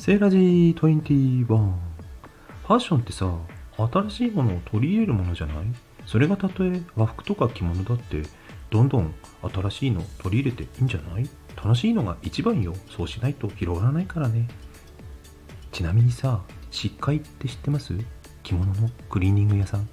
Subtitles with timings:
[0.00, 3.34] セーラジー21ファッションってさ
[3.76, 5.56] 新しいものを取り入れるものじゃない？
[6.06, 8.22] それがたとえ和服とか着物だって
[8.70, 9.12] どんどん
[9.52, 11.28] 新しいの取り入れていいんじゃない？
[11.56, 12.74] 楽しいのが一番よ。
[12.88, 14.48] そうしないと広がらないからね。
[15.72, 17.92] ちなみにさ、しっって知ってます？
[18.44, 19.88] 着物のクリーニング屋さん。